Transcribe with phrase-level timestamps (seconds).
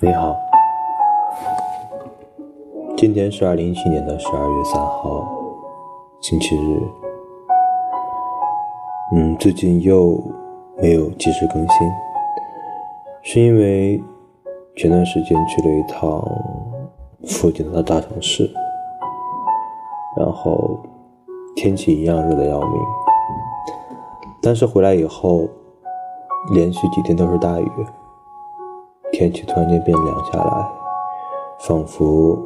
[0.00, 0.36] 你好，
[2.96, 5.24] 今天是二零一七年的十二月三号，
[6.20, 6.82] 星期日。
[9.14, 10.20] 嗯，最近又
[10.78, 11.92] 没有及时更新，
[13.22, 14.02] 是因为
[14.74, 16.20] 前段时间去了一趟
[17.24, 18.50] 附近的大城市，
[20.18, 20.76] 然后
[21.54, 22.82] 天气一样热的要命，
[24.42, 25.48] 但是回来以后，
[26.52, 27.70] 连续几天都是大雨。
[29.14, 30.68] 天气突然间变凉下来，
[31.60, 32.36] 仿佛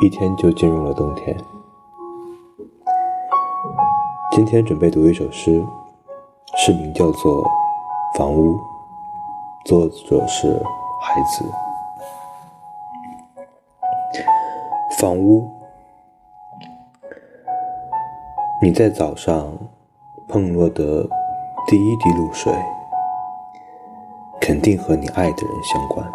[0.00, 1.36] 一天就进入了冬天。
[4.30, 5.60] 今天准备读一首诗，
[6.56, 7.42] 诗名叫做
[8.16, 8.54] 《房屋》，
[9.64, 10.48] 作者是
[11.00, 11.44] 孩子。
[15.00, 15.50] 房屋，
[18.62, 19.52] 你在早上
[20.28, 21.02] 碰落的
[21.66, 22.52] 第一滴露水。
[24.46, 26.08] 肯定和你爱的人相关。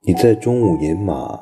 [0.00, 1.38] 你在中午饮马，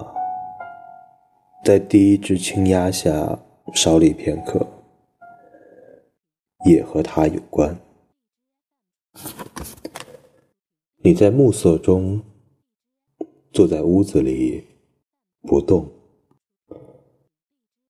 [1.64, 3.38] 在第一只青鸭下
[3.74, 4.66] 稍立片刻，
[6.64, 7.78] 也和他有关。
[10.96, 12.20] 你在暮色中
[13.52, 14.66] 坐在屋子里
[15.42, 15.88] 不动，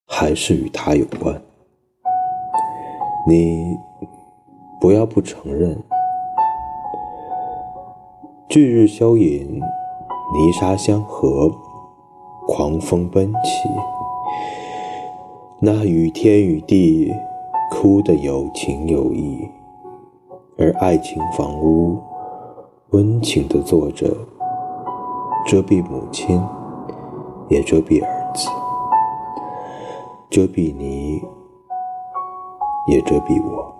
[0.06, 1.40] 还是与他有关。
[3.26, 3.74] 你
[4.78, 5.74] 不要不承认。
[8.48, 9.60] 旭日消隐，
[10.32, 11.52] 泥沙相合，
[12.46, 13.68] 狂风奔起。
[15.58, 17.12] 那与天与地
[17.70, 19.46] 哭得有情有义，
[20.56, 21.98] 而爱情房屋
[22.90, 24.06] 温情地坐着，
[25.46, 26.40] 遮蔽母亲，
[27.50, 28.48] 也遮蔽儿子，
[30.30, 31.20] 遮蔽你，
[32.86, 33.75] 也遮蔽我。